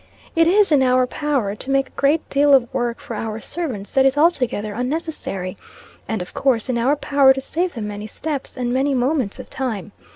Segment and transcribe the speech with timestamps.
[0.35, 3.91] It is in our power to make a great deal of work for our servants
[3.91, 5.57] that is altogether unnecessary
[6.07, 9.47] and of course, in our power to save them many steps, and many moments of
[9.51, 9.91] time.